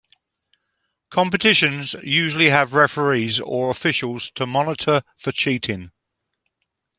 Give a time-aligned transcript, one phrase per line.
[1.11, 5.91] Competitions usually have referees or officials to monitor for cheating.